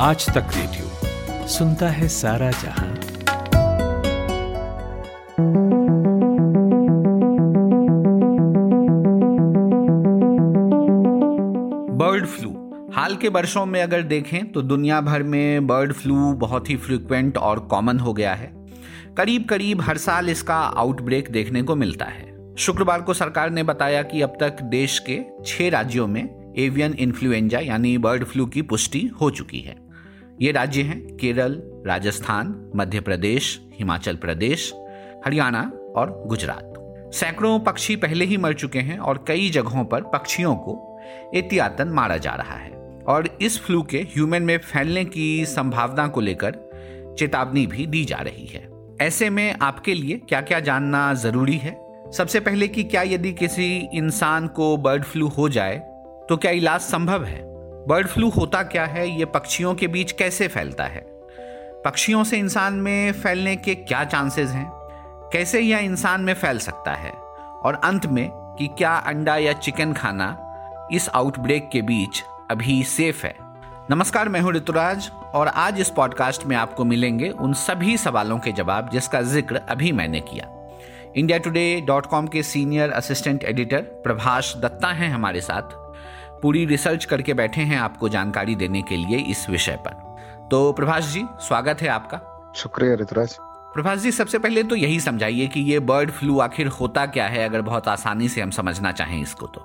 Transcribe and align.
आज 0.00 0.26
तक 0.26 0.50
रेडियो। 0.56 1.46
सुनता 1.48 1.88
है 1.88 2.08
सारा 2.08 2.50
जहाँ। 2.50 2.88
Bird 11.96 12.26
flu. 12.26 12.50
हाल 12.94 13.16
के 13.16 13.28
वर्षों 13.28 13.66
में 13.66 13.82
अगर 13.82 14.02
देखें 14.02 14.52
तो 14.52 14.62
दुनिया 14.62 15.00
भर 15.00 15.22
में 15.22 15.66
बर्ड 15.66 15.92
फ्लू 15.92 16.32
बहुत 16.32 16.70
ही 16.70 16.76
फ्रिक्वेंट 16.76 17.38
और 17.38 17.60
कॉमन 17.60 17.98
हो 17.98 18.12
गया 18.12 18.34
है। 18.34 18.52
करीब 19.16 19.44
करीब 19.44 19.80
हर 19.80 19.96
साल 19.96 20.28
इसका 20.28 20.56
आउटब्रेक 20.56 21.30
देखने 21.30 21.62
को 21.62 21.76
मिलता 21.76 22.04
है। 22.04 22.54
शुक्रवार 22.56 23.02
को 23.02 23.14
सरकार 23.14 23.50
ने 23.50 23.62
बताया 23.62 24.02
कि 24.02 24.22
अब 24.22 24.36
तक 24.40 24.62
देश 24.62 24.98
के 24.98 25.20
छह 25.46 25.68
राज्यों 25.68 26.06
में 26.06 26.54
एवियन 26.58 26.92
इन्फ्लुएंजा 26.92 27.58
यानी 27.58 27.98
बर्ड 27.98 28.24
फ्लू 28.24 28.46
की 28.46 28.62
पुष्टि 28.62 29.06
हो 29.20 29.30
चुकी 29.30 29.60
है। 29.60 29.87
ये 30.42 30.52
राज्य 30.52 30.82
हैं 30.82 31.16
केरल, 31.16 31.62
राजस्थान, 31.86 32.72
मध्य 32.76 33.00
प्रदेश, 33.00 33.60
हिमाचल 33.74 34.16
प्रदेश, 34.16 34.74
हरियाणा 35.26 35.72
और 35.96 36.22
गुजरात। 36.26 36.74
सैकड़ों 37.14 37.60
पक्षी 37.60 37.96
पहले 37.96 38.24
ही 38.24 38.36
मर 38.36 38.52
चुके 38.52 38.78
हैं 38.78 38.98
और 38.98 39.24
कई 39.28 39.50
जगहों 39.50 39.84
पर 39.84 40.02
पक्षियों 40.02 40.56
को 40.56 41.00
एहतियातन 41.34 41.88
मारा 41.88 42.16
जा 42.16 42.30
रहा 42.30 42.54
है। 42.54 42.70
और 43.08 43.38
इस 43.40 43.60
फ्लू 43.60 43.82
के 43.82 43.98
ह्यूमन 43.98 44.42
में 44.42 44.58
फैलने 44.58 45.04
की 45.04 45.46
संभावना 45.46 46.08
को 46.08 46.20
लेकर 46.20 46.56
चेतावनी 47.18 47.66
भी 47.66 47.86
दी 47.86 48.04
जा 48.04 48.16
रही 48.16 48.46
है। 48.46 48.68
ऐसे 49.00 49.30
में 49.30 49.54
आपके 49.62 49.94
लिए 49.94 50.20
क्या 50.28 50.40
क्या 50.40 50.60
जानना 50.60 51.14
ज़रूरी 51.14 51.56
है? 51.56 51.78
सबसे 52.12 52.40
पहले 52.40 52.68
कि 52.68 52.84
क्या 52.84 53.02
यदि 53.02 53.32
किसी 53.32 53.88
इंसान 53.94 54.46
को 54.46 54.76
बर्ड 54.76 55.02
फ्लू 55.02 55.28
हो 55.28 55.48
जाए 55.48 55.76
तो 56.28 56.36
क्या 56.36 56.50
इलाज 56.50 56.80
संभव 56.80 57.24
है? 57.24 57.47
बर्ड 57.88 58.06
फ्लू 58.06 58.30
होता 58.30 58.62
क्या 58.62 58.84
है? 58.84 59.10
ये 59.10 59.24
पक्षियों 59.24 59.74
के 59.74 59.86
बीच 59.86 60.12
कैसे 60.12 60.48
फैलता 60.48 60.84
है? 60.84 61.00
पक्षियों 61.84 62.24
से 62.24 62.38
इंसान 62.38 62.74
में 62.74 63.12
फैलने 63.12 63.56
के 63.56 63.74
क्या 63.74 64.04
चांसेस 64.04 64.50
हैं? 64.50 64.70
कैसे 65.32 65.60
यह 65.60 65.78
इंसान 65.78 66.20
में 66.20 66.34
फैल 66.34 66.58
सकता 66.58 66.92
है? 66.92 67.10
और 67.62 67.80
अंत 67.84 68.06
में, 68.06 68.30
कि 68.58 68.66
क्या 68.66 68.96
अंडा 68.96 69.36
या 69.36 69.52
चिकन 69.52 69.92
खाना 69.92 70.58
इस 70.92 71.08
आउटब्रेक 71.08 71.68
के 71.72 71.82
बीच 71.82 72.22
अभी 72.50 72.82
सेफ़ 72.82 73.26
है? 73.26 73.34
नमस्कार, 73.90 74.28
मैं 74.28 74.40
हूँ 74.40 74.52
ऋतुराज, 74.52 75.10
और 75.34 75.48
आज 75.48 75.80
इस 75.80 75.90
पॉडकास्ट 75.90 76.46
में 76.46 76.56
आपको 76.56 76.84
मिलेंगे 76.84 77.28
उन 77.28 77.52
सभी 77.52 77.96
सवालों 77.96 78.38
के 78.38 78.52
जवाब 78.52 78.90
जिसका 78.90 79.22
ज़िक्र 79.22 79.56
अभी 79.56 79.92
मैंने 79.92 80.20
किया। 80.20 80.72
इंडिया 81.16 81.38
टुडे 81.38 81.80
डॉट 81.86 82.06
कॉम 82.06 82.26
के 82.26 82.42
senior 82.42 82.90
assistant 82.90 83.44
editor 83.44 83.80
Prabhash 83.82 84.56
Dutta 84.56 84.88
हैं 84.88 85.10
हमारे 85.10 85.40
साथ। 85.40 85.87
पूरी 86.42 86.64
रिसर्च 86.66 87.04
करके 87.04 87.34
बैठे 87.34 87.60
हैं 87.60 87.78
आपको 87.78 88.08
जानकारी 88.08 88.54
देने 88.54 88.82
के 88.82 88.96
लिए 88.96 89.18
इस 89.30 89.48
विषय 89.50 89.78
पर। 89.86 90.48
तो 90.50 90.72
प्रभाष 90.72 91.12
जी 91.12 91.24
स्वागत 91.40 91.82
है 91.82 91.88
आपका। 91.88 92.20
शुक्रिया 92.56 92.94
ऋतुराज। 92.94 93.36
प्रभाष 93.74 93.98
जी 93.98 94.12
सबसे 94.12 94.38
पहले 94.38 94.62
तो 94.62 94.76
यही 94.76 95.00
समझाइए 95.00 95.46
कि 95.46 95.60
ये 95.60 95.80
बर्ड 95.80 96.10
फ्लू 96.10 96.38
आखिर 96.40 96.66
होता 96.66 97.06
क्या 97.06 97.26
है 97.26 97.48
अगर 97.48 97.62
बहुत 97.62 97.88
आसानी 97.88 98.28
से 98.28 98.40
हम 98.40 98.50
समझना 98.50 98.92
चाहें 98.92 99.20
इसको 99.22 99.46
तो। 99.46 99.60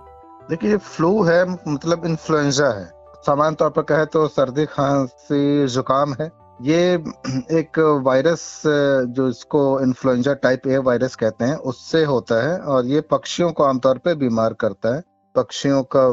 देखिए 0.50 0.72
ये 0.72 0.78
फ्लू 0.78 1.24
है 1.24 1.44
मतलब 1.50 2.06
इन्फ्लुएंजा 2.06 2.68
है। 2.80 2.86
सामान्य 3.26 3.56
तौर 3.56 3.70
पर 3.70 3.82
कहे 3.82 4.06
तो 4.06 4.28
सर्दी 4.28 4.66
खांसी 4.66 5.68
जुकाम 5.68 6.16
है। 6.22 6.30
ये 6.62 6.94
एक 7.52 7.80
वायरस 8.04 8.62
जो 8.66 9.30
इसको 9.30 9.80
इन्फ्लुएंजा 9.80 10.34
टाइप 10.34 10.68
ए 10.68 10.78
वायरस 10.78 11.16
कहते 11.16 11.46
हैं 11.46 11.56
उससे 11.56 12.04
होता 12.04 12.44
है 12.48 12.60
और 12.60 12.86
ये 12.86 13.02
पक्षियों 13.02 13.52
को 13.52 13.64
आमतौर 13.64 13.98
पे 13.98 14.16
बीमार 14.16 14.54
करता 14.54 14.96
है। 14.96 15.02
पक्षियों 15.36 15.84
का, 15.95 16.08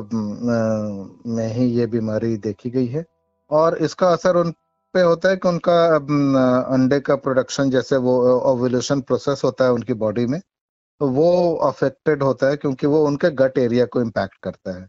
में 1.26 1.46
ही 1.54 1.66
ये 1.68 1.86
बीमारी 1.86 2.36
देखी 2.38 2.70
गई 2.70 2.86
है। 2.86 3.04
और 3.50 3.76
इसका 3.78 4.08
असर 4.08 4.36
उन 4.36 4.50
पे 4.94 5.00
होता 5.02 5.28
है 5.28 5.36
कि 5.36 5.48
उनका 5.48 5.74
अंडे 6.74 6.98
का 7.00 7.16
प्रोडक्शन 7.16 7.70
जैसे 7.70 7.96
वो 7.98 8.16
ओवुलेशन 8.52 9.00
प्रोसेस 9.00 9.42
होता 9.44 9.64
है 9.64 9.72
उनकी 9.72 9.94
बॉडी 9.94 10.26
में, 10.26 10.40
वो 11.00 11.54
अफेक्टेड 11.64 12.22
होता 12.22 12.48
है 12.48 12.56
क्योंकि 12.56 12.86
वो 12.86 13.04
उनके 13.06 13.30
गट 13.34 13.58
एरिया 13.58 13.84
को 13.86 14.00
इम्पैक्ट 14.00 14.38
करता 14.42 14.78
है। 14.80 14.88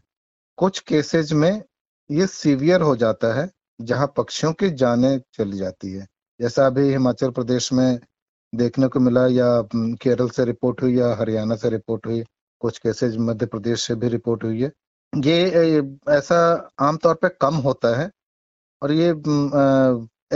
कुछ 0.58 0.80
केसेज 0.80 1.32
में 1.32 1.62
ये 2.10 2.26
सीवियर 2.26 2.80
हो 2.82 2.96
जाता 2.96 3.32
है, 3.34 3.48
जहाँ 3.80 4.12
पक्षियों 4.16 4.52
की 4.52 4.70
जाने 4.72 5.18
चली 5.34 5.58
जाती 5.58 5.92
है। 5.92 6.06
जैसा 6.40 6.66
अभी 6.66 6.88
हिमाचल 6.90 7.30
प्रदेश 7.30 7.72
में 7.72 7.98
देखने 8.52 8.88
को 8.88 9.00
मिला 9.00 9.26
या 9.28 9.46
केरल 9.74 10.28
से 10.28 10.44
रिपोर्ट 10.44 10.82
हुई 10.82 10.98
या 10.98 11.14
हरियाणा 11.16 11.56
से 11.56 11.70
रिपोर्ट 11.70 12.06
हुई 12.06 12.22
कुछ 12.62 12.78
केसेज 12.78 13.16
मध्य 13.20 13.46
प्रदेश 13.46 13.86
से 13.86 13.94
भी 13.94 14.08
रिपोर्ट 14.08 14.44
हुई 14.44 14.62
है। 14.62 14.70
ये 15.12 15.82
ऐसा 16.10 16.38
आमतौर 16.80 17.14
पे 17.22 17.28
कम 17.40 17.54
होता 17.64 17.96
है 17.98 18.10
और 18.82 18.92
ये 18.92 19.08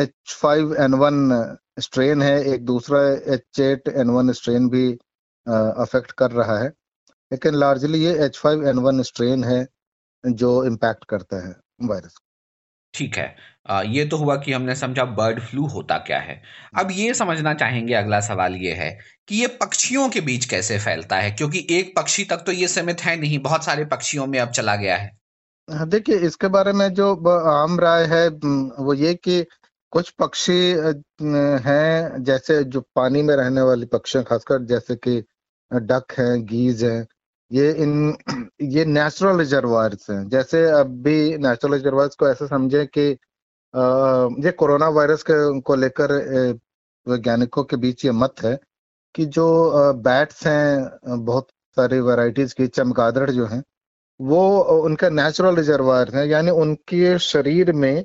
H 0.03 0.13
five 0.41 0.75
N 0.85 0.95
one 0.95 1.57
strain 1.81 2.23
है। 2.23 2.43
एक 2.45 2.65
दूसरा 2.67 3.01
H 3.35 3.61
eight 3.61 3.89
N 3.89 4.11
one 4.11 4.33
strain 4.33 4.69
भी 4.69 4.91
अफेक्ट 5.47 6.13
कर 6.19 6.31
रहा 6.33 6.59
है। 6.59 6.69
लेकिन 7.31 7.55
लार्जली 7.55 8.05
ये 8.05 8.15
H 8.25 8.39
five 8.39 8.67
N 8.69 8.79
one 8.81 9.03
strain 9.03 9.45
है 9.45 9.67
जो 10.25 10.53
इम्पैक्ट 10.67 11.05
करता 11.11 11.47
है 11.47 11.55
वायरस 11.83 12.19
ठीक 12.97 13.17
है। 13.17 13.35
आ, 13.69 13.83
ये 13.83 14.05
तो 14.05 14.17
हुआ 14.17 14.37
कि 14.37 14.53
हमने 14.53 14.75
समझा 14.75 15.05
बर्ड 15.17 15.41
फ्लू 15.41 15.67
होता 15.67 15.99
क्या 15.99 16.19
है। 16.19 16.41
अब 16.79 16.91
ये 16.91 17.15
समझना 17.15 17.55
चाहेंगे 17.55 17.95
अगला 17.95 18.21
सवाल 18.21 18.55
ये 18.57 18.73
है 18.75 18.91
कि 19.29 19.37
ये 19.37 19.47
पक्षियों 19.61 20.09
के 20.09 20.21
बीच 20.21 20.45
कैसे 20.45 20.79
फैलता 20.79 21.17
है? 21.17 21.31
क्योंकि 21.31 21.67
एक 21.71 21.93
पक्षी 21.97 22.25
तक 22.25 22.43
तो 22.47 22.53
ये 22.53 22.69
सीमित 22.69 23.01
है 23.01 23.17
नहीं 23.21 23.39
बहुत 23.39 23.65
सारे 23.65 23.85
पक्षियों 23.85 24.27
में 24.27 24.39
अब 24.41 24.51
चला 24.51 24.77
गया 24.77 24.97
है। 24.97 25.11
हाँ, 25.69 25.89
देखिए 25.89 26.17
इसके 26.17 26.49
बारे 26.49 26.73
में 26.73 26.89
जो 26.95 27.15
आम 27.51 27.81
राय 27.81 28.05
है 28.05 28.29
वो 28.29 28.95
ये 28.95 29.15
कि 29.15 29.45
कुछ 29.93 30.11
पक्षी 30.11 30.53
हैं 31.67 32.23
जैसे 32.25 32.63
जो 32.65 32.81
पानी 32.97 33.23
में 33.23 33.35
रहने 33.37 33.61
वाली 33.61 33.87
पक्षी 33.87 34.23
खासकर 34.23 34.65
जैसे 34.65 34.97
कि 34.97 35.23
डक 35.71 36.13
हैं 36.19 36.45
गीज 36.47 36.85
हैं 36.85 37.07
ये 37.51 37.71
इन, 37.73 38.17
ये 38.63 38.85
नेचुरल 38.85 39.39
रिजर्वायर्स 39.39 40.11
हैं। 40.11 40.29
जैसे 40.29 40.65
अभी 40.71 41.37
नेचुरल 41.39 41.75
रिजर्वायर्स 41.75 42.15
को 42.15 42.29
ऐसे 42.29 42.47
समझे 42.47 42.85
कि 42.99 43.09
ये 44.45 44.51
कोरोना 44.53 44.89
वायरस 44.91 45.23
के, 45.23 45.61
को 45.61 45.75
लेकर 45.75 46.13
वैज्ञानिकों 47.07 47.65
के 47.65 47.77
बीच 47.77 48.05
ये 48.05 48.11
मत 48.13 48.43
है 48.45 48.59
कि 49.15 49.25
जो 49.27 49.93
बैट्स 49.95 50.47
हैं, 50.47 51.25
बहुत 51.25 51.49
सारी 51.77 52.01
वैरायटीज 52.01 52.53
की, 52.53 52.67
चमगादड़ 52.69 53.31
जो 53.31 53.47
हैं, 53.47 53.63
वो, 54.21 54.59
उनका 54.85 55.09
नेचुरल 55.11 55.57
रिजर्वायर 55.57 56.15
है, 56.15 56.29
यानी 56.29 56.51
उनके 56.53 57.19
शरीर 57.21 57.73
में 57.75 58.05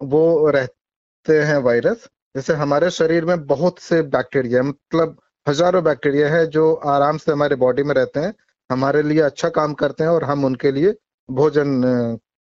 वो 0.00 0.50
रहते 0.50 1.38
हैं 1.40 1.58
वायरस 1.58 2.08
जैसे 2.34 2.54
हमारे 2.54 2.90
शरीर 2.90 3.24
में 3.24 3.46
बहुत 3.46 3.78
से 3.78 4.00
बैक्टीरिया 4.04 4.62
मतलब 4.62 5.16
हज़ारों 5.46 5.82
बैक्टीरिया 5.84 6.28
है 6.28 6.46
जो 6.46 6.72
आराम 6.74 7.16
से 7.18 7.32
हमारे 7.32 7.56
बॉडी 7.56 7.82
में 7.82 7.94
रहते 7.94 8.20
हैं। 8.20 8.34
हमारे 8.70 9.02
लिए 9.02 9.20
अच्छा 9.22 9.48
काम 9.50 9.74
करते 9.74 10.04
हैं 10.04 10.10
और 10.10 10.24
हम 10.24 10.44
उनके 10.44 10.72
लिए 10.72 10.94
भोजन 11.28 11.80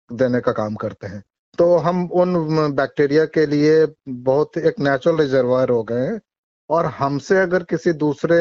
देने 0.09 0.39
का 0.41 0.51
काम 0.53 0.75
करते 0.75 1.07
हैं। 1.07 1.23
तो 1.57 1.75
हम 1.77 2.03
उन 2.13 2.73
बैक्टीरिया 2.75 3.25
के 3.27 3.45
लिए 3.45 3.85
बहुत 4.09 4.57
एक 4.57 4.79
नेचुरल 4.79 5.17
रिजर्वायर 5.17 5.69
हो 5.69 5.83
गए 5.83 6.01
हैं 6.01 6.19
और 6.69 6.85
हमसे 6.97 7.37
अगर 7.37 7.63
किसी 7.63 7.93
दूसरे 7.95 8.37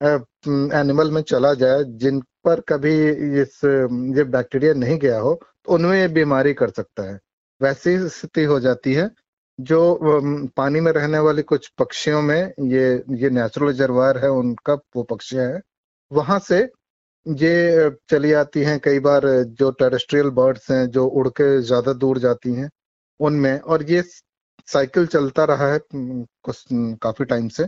एनिमल 0.00 1.10
में 1.10 1.20
चला 1.22 1.52
जाए 1.54 1.82
जिन 1.84 2.20
पर 2.44 2.60
कभी 2.68 2.94
इस, 3.40 3.60
ये 3.64 4.24
बैक्टीरिया 4.26 4.74
नहीं 4.74 4.98
गया 4.98 5.18
हो 5.18 5.34
तो 5.64 5.72
उनमें 5.74 5.98
ये 5.98 6.08
बीमारी 6.10 6.54
कर 6.54 6.70
सकता 6.70 7.02
है। 7.02 7.18
वैसी 7.60 7.96
स्थिति 8.08 8.44
हो 8.44 8.58
जाती 8.60 8.92
है 8.94 9.10
जो 9.58 9.80
पानी 10.56 10.80
में 10.80 10.90
रहने 10.92 11.18
वाली 11.18 11.42
कुछ 11.44 11.68
पक्षियों 11.78 12.22
में 12.22 12.52
ये 12.62 12.92
ये 13.16 13.30
नेचुरल 13.30 13.66
रिजर्वायर 13.66 14.18
है, 14.18 14.30
उनका 14.30 14.74
वो 14.96 15.02
पक्षियाँ 15.04 15.46
हैं, 15.46 15.60
वहाँ 16.10 16.38
से 16.40 16.62
ये 17.26 17.90
चली 18.10 18.32
आती 18.32 18.62
हैं 18.62 18.78
कई 18.80 18.98
बार 18.98 19.22
जो 19.58 19.70
टेरेस्ट्रियल 19.72 20.28
बर्ड्स 20.30 20.70
हैं, 20.70 20.86
जो 20.90 21.06
उड़ 21.06 21.28
के 21.30 21.60
ज़्यादा 21.62 21.92
दूर 21.94 22.18
जाती 22.18 22.54
हैं, 22.54 22.68
उनमें। 23.20 23.58
और 23.60 23.82
ये 23.90 24.02
साइकिल 24.68 25.06
चलता 25.06 25.44
रहा 25.44 25.72
है 25.72 25.78
कुछ 25.90 26.64
काफ़ी 27.02 27.24
टाइम 27.24 27.48
से। 27.48 27.66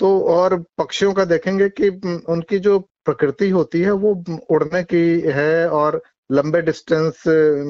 तो 0.00 0.20
और 0.30 0.56
पक्षियों 0.78 1.12
का 1.14 1.24
देखेंगे 1.24 1.68
कि 1.70 1.88
उनकी 2.28 2.58
जो 2.58 2.78
प्रकृति 3.04 3.48
होती 3.50 3.80
है, 3.82 3.90
वो 3.92 4.14
उड़ने 4.50 4.82
की 4.84 5.20
है 5.30 5.68
और 5.70 6.02
लंबे 6.32 6.62
डिस्टेंस 6.62 7.22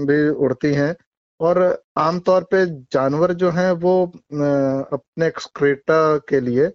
भी 0.09 0.29
उड़ती 0.29 0.73
हैं। 0.75 0.95
और 1.41 1.83
आमतौर 1.99 2.45
पे 2.53 2.65
जानवर 2.93 3.33
जो 3.35 3.51
हैं, 3.51 3.71
वो 3.73 4.06
अपने 4.06 5.27
एक्सक्रेटा 5.27 6.17
के 6.29 6.41
लिए 6.41 6.67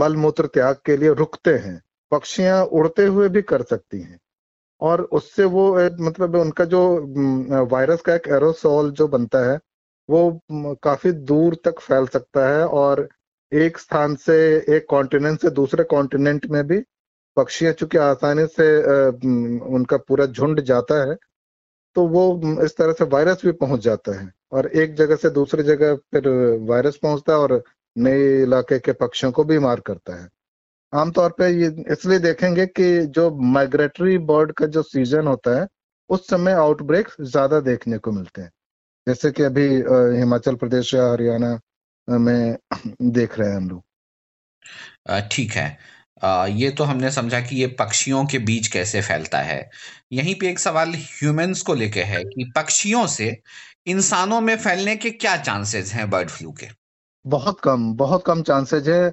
मल 0.00 0.16
मूत्र 0.16 0.46
त्याग 0.46 0.76
के 0.86 0.96
लिए 0.96 1.12
रुकते 1.14 1.54
हैं। 1.56 1.80
पक्षियाँ 2.14 2.64
उड़ते 2.64 3.06
हुए 3.06 3.28
भी 3.28 3.42
कर 3.44 3.62
सकती 3.64 4.00
हैं। 4.00 4.18
और 4.80 5.02
उससे 5.12 5.44
वो 5.46 5.72
मतलब 6.00 6.34
उनका 6.36 6.64
जो 6.66 6.80
वायरस 7.66 8.00
का 8.02 8.14
एक 8.14 8.28
एरोसोल 8.30 8.90
जो 8.92 9.08
बनता 9.08 9.38
है, 9.50 9.58
वो 10.08 10.40
काफ़ी 10.84 11.12
दूर 11.12 11.56
तक 11.64 11.80
फैल 11.80 12.06
सकता 12.08 12.48
है 12.48 12.66
और 12.68 13.08
एक 13.52 13.78
स्थान 13.78 14.14
से 14.16 14.36
एक 14.76 14.86
कॉन्टिनेंट 14.90 15.40
से 15.40 15.50
दूसरे 15.52 15.84
कॉन्टिनेंट 15.84 16.46
में 16.46 16.62
भी 16.66 16.78
पक्षियाँ 17.36 17.72
चूँकि 17.72 17.98
आसानी 18.00 18.46
से 18.48 18.66
उनका 19.70 19.96
पूरा 19.98 20.26
झुंड 20.26 20.60
जाता 20.62 21.00
है 21.08 21.16
तो 21.96 22.06
वो 22.08 22.24
इस 22.64 22.76
तरह 22.76 22.92
से 22.92 23.04
वायरस 23.06 23.44
भी 23.44 23.52
पहुँच 23.54 23.80
जाता 23.80 24.20
है। 24.20 24.30
और 24.52 24.66
एक 24.68 24.94
जगह 24.94 25.16
से 25.16 25.30
दूसरी 25.30 25.62
जगह 25.62 25.94
फिर 26.12 26.28
वायरस 26.70 26.96
पहुँचता 27.02 27.32
है 27.32 27.38
और 27.38 27.62
नए 27.96 28.42
इलाके 28.42 28.78
के 28.78 28.92
पक्षियों 28.94 29.32
को 29.32 29.44
भी 29.44 29.58
मार 29.58 29.80
करता 29.80 30.22
है। 30.22 30.28
आमतौर 30.94 31.30
पे 31.38 31.48
ये 31.50 31.66
इसलिए 31.92 32.18
देखेंगे 32.18 32.66
कि 32.68 32.84
जो 33.08 33.30
माइग्रेटरी 33.52 34.18
बर्ड 34.26 34.52
का 34.52 34.66
जो 34.68 34.82
सीज़न 34.82 35.26
होता 35.26 35.58
है 35.60 35.66
उस 36.10 36.28
समय 36.30 36.52
आउटब्रेक 36.54 37.08
ज़्यादा 37.22 37.60
देखने 37.60 37.98
को 37.98 38.12
मिलते 38.12 38.42
हैं। 38.42 38.50
जैसे 39.06 39.30
कि 39.32 39.42
अभी 39.42 39.66
हिमाचल 40.18 40.54
प्रदेश 40.56 40.94
या 40.94 41.10
हरियाणा 41.12 41.58
में 42.08 42.56
देख 43.12 43.38
रहे 43.38 43.48
हैं 43.48 43.56
हम 43.56 43.68
लोग। 43.70 43.82
ठीक 45.32 45.52
है। 45.52 45.66
ये 46.52 46.70
तो 46.70 46.84
हमने 46.84 47.10
समझा 47.10 47.40
कि 47.40 47.56
ये 47.56 47.66
पक्षियों 47.80 48.24
के 48.26 48.38
बीच 48.40 48.68
कैसे 48.68 49.00
फैलता 49.02 49.38
है। 49.38 49.58
यहीं 50.12 50.34
पे 50.34 50.48
एक 50.50 50.58
सवाल 50.58 50.92
ह्यूमंस 50.96 51.62
को 51.62 51.74
लेके 51.74 52.02
है 52.02 52.22
कि 52.24 52.50
पक्षियों 52.56 53.06
से 53.08 53.36
इंसानों 53.86 54.40
में 54.40 54.56
फैलने 54.56 54.96
के 54.96 55.10
क्या 55.10 55.36
चांसेस 55.36 55.92
हैं 55.92 56.08
बर्ड 56.10 56.30
फ्लू 56.30 56.52
के? 56.52 56.68
बहुत 57.24 57.60
कम 57.60 57.92
बहुत 57.94 58.24
कम 58.26 58.42
चांसेज 58.42 58.88
है। 58.88 59.12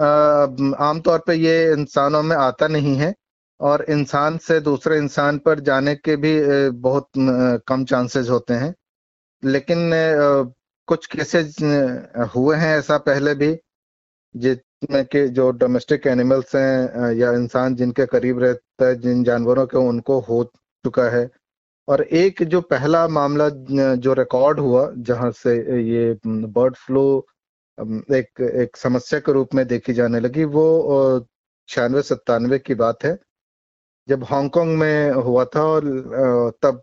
आमतौर 0.00 1.22
पे 1.26 1.34
ये 1.34 1.72
इंसानों 1.72 2.22
में 2.22 2.36
आता 2.36 2.68
नहीं 2.68 2.94
है 2.96 3.14
और 3.60 3.84
इंसान 3.90 4.38
से 4.38 4.60
दूसरे 4.60 4.96
इंसान 4.98 5.38
पर 5.38 5.60
जाने 5.60 5.94
के 5.94 6.16
भी 6.16 6.34
बहुत 6.80 7.08
कम 7.68 7.84
चांसेस 7.84 8.28
होते 8.30 8.54
हैं। 8.54 8.74
लेकिन 9.42 9.90
कुछ 10.88 11.06
केसेस 11.06 11.56
हुए 12.36 12.56
हैं 12.56 12.76
ऐसा 12.78 12.98
पहले 12.98 13.34
भी, 13.34 13.56
जिसमें 14.34 15.04
कि 15.06 15.26
जो 15.28 15.50
डोमेस्टिक 15.52 16.06
एनिमल्स 16.06 16.54
हैं 16.56 17.12
या 17.14 17.32
इंसान 17.32 17.74
जिनके 17.74 18.06
करीब 18.06 18.42
रहता 18.42 18.86
है, 18.86 18.94
जिन 18.96 19.24
जानवरों 19.24 19.66
के 19.66 19.78
उनको 19.78 20.18
हो 20.20 20.42
चुका 20.84 21.08
है। 21.10 21.28
और 21.88 22.02
एक 22.02 22.42
जो 22.42 22.60
पहला 22.62 23.06
मामला 23.08 23.48
जो 23.96 24.12
रिकॉर्ड 24.14 24.60
हुआ, 24.60 24.90
जहाँ 24.98 25.30
से 25.32 25.54
ये 25.82 26.18
बर्ड 26.26 26.76
फ्लू 26.76 27.26
एक 27.80 28.40
एक 28.40 28.76
समस्या 28.76 29.18
के 29.20 29.32
रूप 29.32 29.54
में 29.54 29.66
देखी 29.68 29.92
जाने 29.92 30.20
लगी, 30.20 30.44
वो 30.44 31.26
छियानवे, 31.68 32.02
सत्तानवे 32.02 32.58
की 32.58 32.74
बात 32.74 33.04
है। 33.04 33.18
जब 34.08 34.24
हांगकांग 34.24 34.76
में 34.78 35.10
हुआ 35.12 35.44
था 35.56 35.62
और 35.64 35.84
तब 36.62 36.82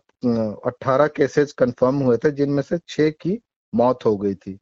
18 0.66 1.06
केसेस 1.16 1.52
कंफर्म 1.52 1.98
हुए 2.02 2.16
थे, 2.16 2.30
जिनमें 2.30 2.62
से 2.62 2.78
छह 2.88 3.10
की 3.10 3.38
मौत 3.72 4.04
हो 4.06 4.16
गई 4.18 4.34
थी। 4.34 4.58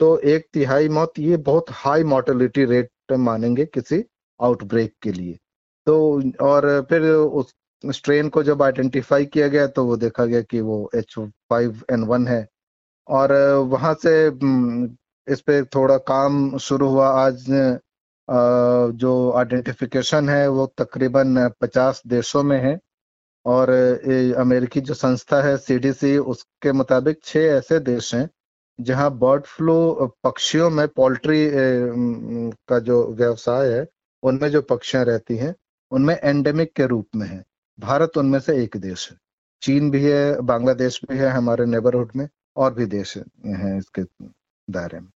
तो 0.00 0.18
एक 0.18 0.46
तिहाई 0.52 0.88
मौत, 0.88 1.12
ये 1.18 1.36
बहुत 1.38 1.66
हाई 1.72 2.04
मोर्टेलिटी 2.04 2.64
रेट 2.64 2.90
मानेंगे 3.12 3.64
किसी 3.66 4.04
आउटब्रेक 4.40 4.94
के 5.02 5.12
लिए। 5.12 5.38
तो 5.86 6.22
और 6.46 6.66
फिर 6.90 7.02
उस 7.10 7.54
स्ट्रेन 7.84 8.28
को 8.28 8.42
जब 8.42 8.62
आइडेंटिफाई 8.62 9.26
किया 9.26 9.48
गया 9.48 9.66
तो 9.66 9.84
वो 9.86 9.96
देखा 9.96 10.24
गया 10.24 10.40
कि 10.42 10.60
वो 10.60 10.90
एच 10.96 11.14
फाइव 11.18 11.82
एन 11.92 12.04
वन 12.04 12.26
है। 12.28 12.46
और, 13.08 13.32
वहाँ 13.68 13.94
से 13.94 14.30
इस 15.28 15.40
पे 15.40 15.62
थोड़ा 15.64 15.96
काम 16.08 16.58
शुरू 16.58 16.88
हुआ। 16.88 17.08
आज 17.24 17.44
जो 19.00 19.32
आइडेंटिफिकेशन 19.32 20.28
है, 20.28 20.48
वो 20.48 20.66
तकरीबन 20.78 21.48
50 21.60 22.02
देशों 22.06 22.42
में 22.42 22.60
है। 22.60 22.78
और 23.46 23.70
अमेरिकी 24.38 24.80
जो 24.80 24.94
संस्था 24.94 25.40
है 25.42 25.56
सीडीसी 25.56 26.16
उसके 26.18 26.72
मुताबिक 26.72 27.20
छह 27.24 27.40
ऐसे 27.40 27.78
देश 27.80 28.14
हैं, 28.14 28.28
जहाँ 28.80 29.10
बर्ड 29.18 29.44
फ्लू 29.46 29.76
पक्षियों 30.24 30.70
में 30.70 30.86
पोल्ट्री 30.88 31.48
का 32.68 32.78
जो 32.78 33.06
व्यवसाय 33.12 33.68
है, 33.68 33.86
उनमें 34.22 34.48
जो 34.48 34.62
पक्षियाँ 34.62 35.04
रहती 35.04 35.36
हैं, 35.36 35.54
उनमें 35.90 36.14
एंडेमिक 36.16 36.72
के 36.72 36.86
रूप 36.86 37.08
में 37.16 37.26
है। 37.26 37.44
भारत 37.78 38.16
उनमें 38.16 38.38
से 38.40 38.62
एक 38.62 38.76
देश 38.76 39.10
है। 39.10 39.16
चीन 39.62 39.90
भी 39.90 40.04
है, 40.04 40.40
बांग्लादेश 40.40 41.00
भी 41.10 41.18
है, 41.18 41.28
हमारे 41.28 41.66
नेबरहुड 41.66 42.10
में 42.16 42.28
और 42.56 42.74
भी 42.74 42.86
देश 42.86 43.16
हैं 43.16 43.78
इसके 43.78 44.02
दायरे 44.70 45.00
में। 45.00 45.10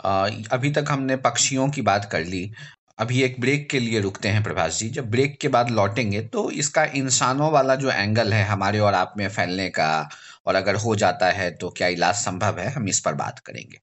अभी 0.00 0.70
तक 0.70 0.84
हमने 0.88 1.16
पक्षियों 1.16 1.68
की 1.68 1.82
बात 1.82 2.04
कर 2.04 2.24
ली। 2.24 2.50
अभी 2.98 3.22
एक 3.22 3.40
ब्रेक 3.40 3.68
के 3.70 3.78
लिए 3.80 4.00
रुकते 4.00 4.28
हैं 4.28 4.42
प्रभाष 4.42 4.78
जी। 4.78 4.88
जब 4.90 5.10
ब्रेक 5.10 5.36
के 5.40 5.48
बाद 5.48 5.70
लौटेंगे 5.70 6.20
तो 6.22 6.50
इसका 6.52 6.84
इंसानों 6.96 7.50
वाला 7.52 7.74
जो 7.74 7.90
एंगल 7.90 8.32
है 8.32 8.44
हमारे 8.44 8.78
और 8.78 8.94
आप 8.94 9.14
में 9.18 9.28
फैलने 9.28 9.68
का 9.70 10.08
और 10.46 10.54
अगर 10.54 10.74
हो 10.76 10.94
जाता 10.96 11.30
है 11.30 11.50
तो 11.50 11.70
क्या 11.70 11.88
इलाज 11.88 12.14
संभव 12.14 12.58
है? 12.58 12.70
हम 12.70 12.88
इस 12.88 13.00
पर 13.00 13.14
बात 13.14 13.38
करेंगे। 13.38 13.78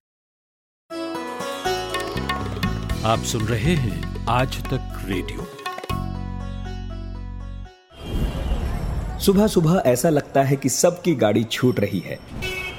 आप 3.06 3.24
सुन 3.24 3.46
रहे 3.46 3.76
हैं 3.76 4.26
आज 4.30 4.58
तक 4.64 5.06
रेडियो। 5.06 5.48
सुबह 9.20 9.48
सुबह 9.48 9.82
ऐसा 9.86 10.10
लगता 10.10 10.44
है 10.44 10.56
कि 10.56 10.70
सबकी 10.70 11.16
गाड़ी 11.16 11.44
छूट 11.44 11.80
रही 11.80 12.00
है 12.00 12.20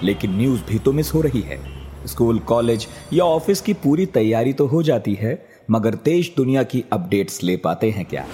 लेकिन 0.03 0.37
न्यूज़ 0.37 0.63
भी 0.63 0.79
तो 0.79 0.93
मिस 0.93 1.15
हो 1.15 1.21
रही 1.21 1.41
है। 1.41 1.76
स्कूल, 2.07 2.39
कॉलेज 2.39 2.87
या 3.13 3.25
ऑफ़िस 3.25 3.61
की 3.61 3.73
पूरी 3.73 4.07
तैयारी 4.07 4.53
तो 4.53 4.67
हो 4.67 4.83
जाती 4.83 5.15
है, 5.15 5.47
मगर 5.71 5.95
देश 5.95 6.35
दुनिया 6.37 6.63
की 6.63 6.85
अपडेट्स 6.93 7.43
ले 7.45 7.57
पाते 7.57 7.91
हैं 7.91 8.05
क्या? 8.05 8.25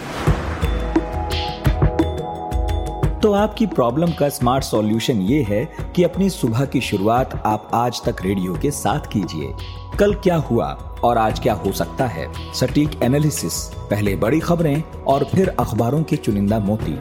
तो 3.20 3.32
आपकी 3.32 3.66
प्रॉब्लम 3.66 4.12
का 4.12 4.28
स्मार्ट 4.28 4.64
सॉल्यूशन 4.64 5.20
ये 5.20 5.42
है 5.42 5.68
कि 5.96 6.04
अपनी 6.04 6.30
सुबह 6.30 6.64
की 6.64 6.80
शुरुआत 6.80 7.42
आप 7.46 7.70
आज 7.74 8.00
तक 8.04 8.16
रेडियो 8.22 8.54
के 8.62 8.70
साथ 8.70 9.00
कीजिए। 9.00 9.52
कल 9.98 10.14
क्या 10.14 10.36
हुआ 10.36 10.66
और 11.04 11.18
आज 11.18 11.40
क्या 11.40 11.54
हो 11.54 11.72
सकता 11.72 12.06
है? 12.06 12.26
सटीक 12.54 13.02
एनालिसिस, 13.02 13.62
पहले 13.90 14.16
बड़ी 14.16 14.40
खबरें 14.40 14.82
और 14.82 15.24
फिर 15.24 15.48
अखबारों 15.48 16.02
के 16.02 16.16
चुनिंदा 16.16 16.58
मोती। 16.58 16.98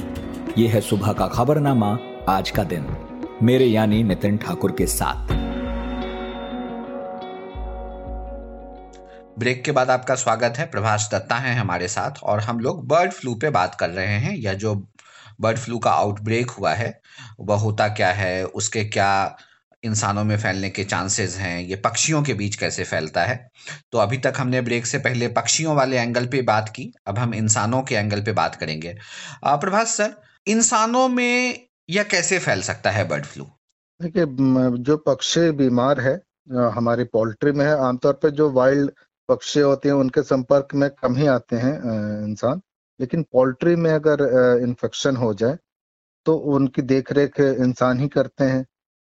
ये 0.62 0.67
है 0.67 0.81
सुबह 0.81 1.13
का 1.13 1.27
खबरनामा 1.27 1.97
आज 2.29 2.50
का 2.50 2.63
दिन। 2.63 2.85
मेरे 3.44 3.65
यानी 3.65 4.03
नितिन 4.03 4.38
ठाकुर 4.38 4.71
के 4.71 4.85
साथ। 4.85 5.40
ब्रेक 9.39 9.63
के 9.63 9.71
बाद 9.71 9.89
आपका 9.89 10.15
स्वागत 10.15 10.57
है। 10.57 10.65
प्रभाष 10.65 11.09
दत्ता 11.11 11.35
है 11.35 11.53
हमारे 11.55 11.87
साथ 11.87 12.19
और 12.23 12.39
हम 12.39 12.59
लोग 12.59 12.85
बर्ड 12.87 13.11
फ्लू 13.11 13.33
पे 13.35 13.49
बात 13.49 13.75
कर 13.75 13.89
रहे 13.89 14.17
हैं। 14.17 14.35
या 14.37 14.53
जो 14.53 14.73
बर्ड 15.41 15.57
फ्लू 15.57 15.77
का 15.79 15.91
आउटब्रेक 15.91 16.49
हुआ 16.49 16.73
है, 16.73 17.01
वह 17.39 17.57
होता 17.57 17.87
क्या 17.89 18.11
है? 18.11 18.43
उसके 18.45 18.83
क्या 18.85 19.37
इंसानों 19.83 20.23
में 20.23 20.37
फैलने 20.37 20.69
के 20.69 20.83
चांसेस 20.83 21.35
हैं? 21.37 21.59
ये 21.61 21.75
पक्षियों 21.75 22.21
के 22.23 22.33
बीच 22.33 22.55
कैसे 22.55 22.83
फैलता 22.83 23.23
है? 23.23 23.49
तो 23.91 23.97
अभी 23.97 24.17
तक 24.17 24.33
हमने 24.37 24.61
ब्रेक 24.61 24.85
से 24.85 24.97
पहले 24.99 25.27
पक्षियों 25.29 25.75
वाले 25.75 25.97
एंगल 25.97 26.25
पे 26.25 26.41
बात 26.41 26.69
की। 26.69 26.91
अब 27.07 27.19
हम 27.19 27.33
इंसानों 27.33 27.81
के 27.81 27.95
एंगल 27.95 28.21
पे 28.21 28.31
बात 28.33 28.55
करेंगे। 28.55 28.95
प्रभाष 29.45 29.87
सर, 29.87 30.13
इंसानों 30.47 31.07
में 31.09 31.67
यह 31.89 32.03
कैसे 32.03 32.39
फैल 32.39 32.61
सकता 32.61 32.91
है 32.91 33.07
बर्ड 33.07 33.25
फ्लू? 33.25 33.45
देखिए 33.99 34.25
जो 34.79 34.97
पक्षी 34.97 35.49
बीमार 35.53 36.00
है 36.00 36.19
हमारी 36.73 37.03
पोल्ट्री 37.03 37.51
में 37.51 37.65
है, 37.65 37.79
आमतौर 37.79 38.13
पर 38.13 38.29
जो 38.31 38.51
वाइल्ड 38.51 38.91
पक्षी 39.31 39.59
होते 39.59 39.89
हैं, 39.89 39.95
उनके 39.95 40.23
संपर्क 40.23 40.73
में 40.75 40.89
कम 40.91 41.15
ही 41.15 41.27
आते 41.29 41.55
हैं 41.57 41.75
इंसान। 42.27 42.61
लेकिन 43.00 43.23
पोल्ट्री 43.31 43.75
में 43.75 43.91
अगर 43.93 44.21
इन्फेक्शन 44.63 45.15
हो 45.17 45.33
जाए 45.33 45.57
तो 46.25 46.35
उनकी 46.55 46.81
देख 46.83 47.11
रेख 47.13 47.39
इंसान 47.39 48.00
ही 48.00 48.07
करते 48.09 48.43
हैं। 48.45 48.63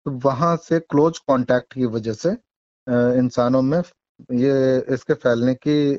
तो 0.07 0.11
वहाँ 0.25 0.57
से 0.63 0.79
क्लोज 0.81 1.19
कांटेक्ट 1.21 1.73
की 1.75 1.87
वजह 1.87 2.13
से 2.15 2.31
इंसानों 3.19 3.63
में 3.63 3.79
ये, 3.79 4.79
इसके 4.95 5.15
फैलने 5.15 5.55
की 5.57 5.95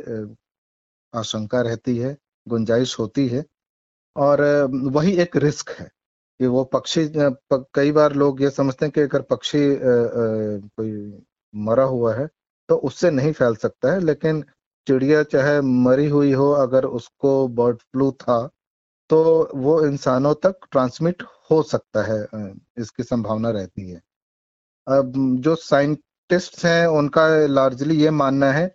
आशंका 1.13 1.61
रहती 1.61 1.97
है, 1.97 2.15
गुंजाइश 2.47 2.97
होती 2.99 3.27
है। 3.27 3.43
और 4.15 4.41
वही 4.93 5.13
एक 5.21 5.35
रिस्क 5.37 5.69
है 5.71 5.89
कि 6.39 6.47
वो 6.47 6.63
पक्षी 6.73 7.05
कई 7.13 7.91
बार 7.91 8.13
लोग 8.15 8.41
ये 8.41 8.49
समझते 8.49 8.85
हैं 8.85 8.91
कि 8.93 9.01
अगर 9.01 9.21
पक्षी 9.31 9.59
कोई 9.81 10.91
मरा 11.53 11.83
हुआ 11.85 12.13
है 12.15 12.27
तो 12.69 12.75
उससे 12.77 13.09
नहीं 13.11 13.31
फैल 13.33 13.55
सकता 13.57 13.91
है, 13.91 13.99
लेकिन 14.01 14.43
चिड़िया 14.87 15.23
चाहे 15.25 15.59
मरी 15.61 16.07
हुई 16.09 16.31
हो, 16.33 16.51
अगर 16.53 16.85
उसको 16.87 17.47
बर्ड 17.49 17.77
फ्लू 17.77 18.11
था 18.13 18.49
तो 19.09 19.19
वो 19.55 19.83
इंसानों 19.85 20.33
तक 20.35 20.59
ट्रांसमिट 20.71 21.23
हो 21.51 21.61
सकता 21.63 22.03
है 22.03 22.19
इसकी 22.77 23.03
संभावना 23.03 23.49
रहती 23.51 23.89
है। 23.89 24.01
अब 24.87 25.13
जो 25.41 25.55
साइंटिस्ट 25.57 26.63
हैं, 26.65 26.85
उनका 26.87 27.27
लार्जली 27.47 27.95
ये 27.95 28.09
मानना 28.11 28.51
है 28.51 28.67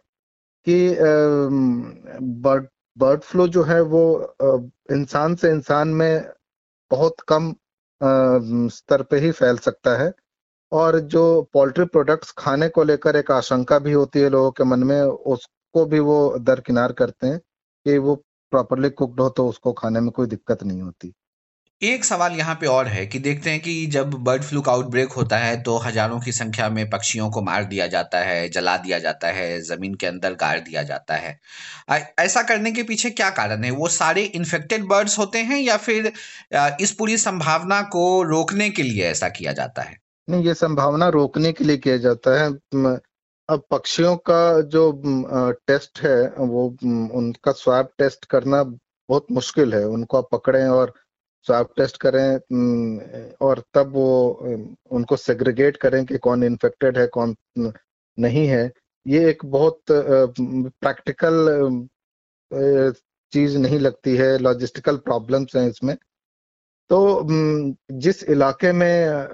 कि 0.67 0.97
बर्ड 2.43 2.67
बर्ड 2.97 3.21
फ्लू 3.23 3.47
जो 3.49 3.63
है, 3.63 3.81
वो 3.83 4.35
इंसान 4.91 5.35
से 5.37 5.51
इंसान 5.51 5.89
में 5.91 6.31
बहुत 6.91 7.21
कम 7.29 7.55
स्तर 8.71 9.03
पे 9.03 9.19
ही 9.19 9.31
फैल 9.33 9.59
सकता 9.59 9.97
है। 9.99 10.13
और 10.75 10.99
जो 11.09 11.25
पोल्ट्री 11.53 11.85
प्रोडक्ट्स 11.87 12.33
खाने 12.39 12.69
को 12.69 12.85
लेकर 12.85 13.17
एक 13.17 13.31
आशंका 13.31 13.79
भी 13.79 13.93
होती 13.93 14.21
है 14.21 14.29
लोगों 14.31 14.51
के 14.53 14.65
मन 14.67 14.83
में, 14.83 15.01
उसको 15.01 15.85
भी 15.87 15.99
वो 16.01 16.39
दरकिनार 16.41 16.93
करते 16.93 17.27
हैं 17.27 17.39
कि 17.39 17.99
वो 17.99 18.15
प्रॉपरली 18.53 18.91
कुकड 18.93 19.21
हो 19.21 19.29
तो 19.31 19.47
उसको 19.49 19.73
खाने 19.75 20.01
में 20.01 20.11
कोई 20.13 20.27
दिक्कत 20.27 20.63
नहीं 20.63 20.83
होती। 20.83 21.13
एक 21.81 22.05
सवाल 22.05 22.33
यहाँ 22.33 22.55
पे 22.55 22.67
और 22.67 22.87
है 22.87 23.05
कि 23.07 23.19
देखते 23.19 23.51
हैं 23.51 23.61
कि 23.61 23.87
जब 23.93 24.11
बर्ड 24.25 24.43
फ्लू 24.43 24.61
का 24.63 24.73
आउटब्रेक 24.73 25.13
होता 25.13 25.39
है 25.39 25.57
तो 25.63 25.77
हज़ारों 25.79 26.21
की 26.21 26.33
संख्या 26.33 26.69
में 26.71 26.89
पक्षियों 26.91 27.29
को 27.31 27.41
मार 27.43 27.65
दिया 27.65 27.87
जाता 27.87 28.19
है, 28.21 28.49
जला 28.49 28.77
दिया 28.79 28.99
जाता 28.99 29.29
है, 29.29 29.61
ज़मीन 29.63 29.95
के 29.95 30.07
अंदर 30.07 30.35
गाड़ 30.35 30.59
दिया 30.61 30.83
जाता 30.85 31.15
है। 31.17 31.39
ऐसा 32.19 32.43
करने 32.45 32.73
के 32.73 32.83
पीछे 32.85 33.11
क्या 33.13 33.31
कारण 33.33 33.65
है? 33.65 33.71
वो 33.73 33.89
सारे 33.91 34.25
इन्फेक्टेड 34.25 34.87
बर्ड्स 34.89 35.19
होते 35.19 35.39
हैं 35.41 35.59
या 35.59 35.77
फिर 35.79 36.13
इस 36.81 36.95
पूरी 36.99 37.17
संभावना 37.19 37.81
को 37.91 38.23
रोकने 38.25 38.71
के 38.71 38.83
लिए 38.83 39.05
ऐसा 39.07 39.29
किया 39.31 39.53
जाता 39.53 39.83
है? 39.83 40.03
नहीं, 40.29 40.43
ये 40.45 40.55
संभावना 40.55 41.09
रोकने 41.09 41.53
के 41.53 41.65
लिए 41.65 41.77
किया 41.77 41.97
जाता 41.99 42.39
है। 42.41 42.51
अब 43.49 43.63
पक्षियों 43.71 44.17
का 44.29 44.61
जो 44.75 44.91
टेस्ट 45.67 46.01
है, 46.03 46.29
वो 46.31 46.67
उनका 47.19 47.53
स्वाब 47.53 47.89
टेस्ट 47.99 48.25
करना 48.25 48.63
बहुत 48.63 49.27
मुश्किल 49.31 49.75
है। 49.75 49.85
उनको 49.87 50.19
आप 50.19 50.29
पकड़ें 50.33 50.67
और 50.67 50.93
स्वाब 51.47 51.73
टेस्ट 51.77 51.97
करें 52.05 53.37
और 53.41 53.63
तब 53.75 53.93
वो 53.95 54.07
उनको 54.91 55.17
सेग्रीगेट 55.17 55.77
करें 55.77 56.05
कि 56.07 56.19
कौन 56.19 56.43
इन्फेक्टेड 56.45 56.99
है, 56.99 57.07
कौन 57.07 57.37
नहीं 58.19 58.47
है। 58.49 58.71
ये 59.07 59.29
एक 59.31 59.45
बहुत 59.47 59.81
प्रैक्टिकल 59.91 61.87
चीज़ 63.33 63.57
नहीं 63.59 63.79
लगती 63.81 64.17
है 64.17 64.37
लॉजिस्टिकल 64.39 64.97
प्रॉब्लम्स 65.05 65.57
हैं 65.57 65.69
इसमें। 65.71 65.97
तो 66.91 67.27
जिस 67.93 68.23
इलाके 68.25 68.73
में 68.73 69.29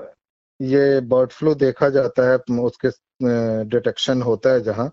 ये 0.60 1.00
बर्ड 1.08 1.30
फ्लू 1.30 1.54
देखा 1.56 1.88
जाता 1.90 2.30
है 2.30 2.36
उसके 2.60 2.88
डिटेक्शन 3.70 4.22
होता 4.22 4.52
है 4.52 4.60
जहाँ। 4.62 4.90